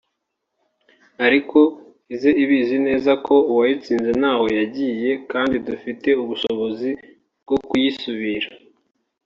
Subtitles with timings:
[1.25, 1.59] ariko
[2.13, 6.89] ize ibizi neza ko uwayitsinze ntaho yagiye kandi dufite ubushobozi
[7.43, 8.47] bwo kuyisubira